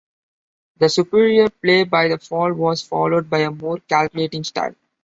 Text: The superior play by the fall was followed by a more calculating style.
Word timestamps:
The 0.77 0.89
superior 0.89 1.51
play 1.51 1.83
by 1.83 2.07
the 2.07 2.17
fall 2.17 2.51
was 2.53 2.81
followed 2.81 3.29
by 3.29 3.41
a 3.41 3.51
more 3.51 3.77
calculating 3.87 4.43
style. 4.43 4.73